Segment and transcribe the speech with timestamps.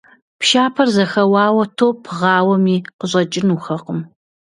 [0.39, 3.99] Пшапэр зэхэуауэ, топ бгъауэми, къыщӀэкӀынухэкъым.